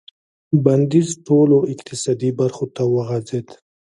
[0.63, 3.47] بندیز ټولو اقتصادي برخو ته وغځېد.